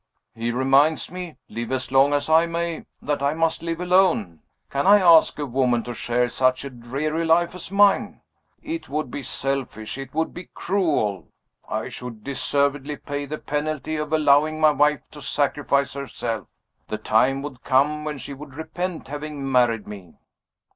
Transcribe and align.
"He 0.33 0.49
reminds 0.49 1.11
me 1.11 1.37
live 1.47 1.71
as 1.71 1.91
long 1.91 2.11
as 2.11 2.27
I 2.27 2.47
may 2.47 2.85
that 3.03 3.21
I 3.21 3.35
must 3.35 3.61
live 3.61 3.79
alone. 3.79 4.39
Can 4.71 4.87
I 4.87 4.99
ask 4.99 5.37
a 5.37 5.45
woman 5.45 5.83
to 5.83 5.93
share 5.93 6.27
such 6.27 6.65
a 6.65 6.71
dreary 6.71 7.23
life 7.23 7.53
as 7.53 7.69
mine? 7.69 8.21
It 8.63 8.89
would 8.89 9.11
be 9.11 9.21
selfish, 9.21 9.99
it 9.99 10.11
would 10.15 10.33
be 10.33 10.49
cruel; 10.55 11.27
I 11.69 11.89
should 11.89 12.23
deservedly 12.23 12.95
pay 12.97 13.27
the 13.27 13.37
penalty 13.37 13.95
of 13.97 14.11
allowing 14.11 14.59
my 14.59 14.71
wife 14.71 15.01
to 15.11 15.21
sacrifice 15.21 15.93
herself. 15.93 16.47
The 16.87 16.97
time 16.97 17.43
would 17.43 17.63
come 17.63 18.03
when 18.03 18.17
she 18.17 18.33
would 18.33 18.55
repent 18.55 19.07
having 19.07 19.51
married 19.51 19.85
me." 19.85 20.17